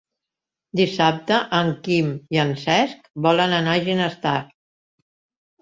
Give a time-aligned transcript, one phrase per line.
[0.79, 4.37] Dissabte en Quim i en Cesc volen anar a Ginestar.